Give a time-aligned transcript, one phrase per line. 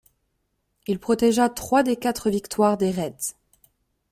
[0.87, 3.35] Il protégea trois des quatre victoires des Reds.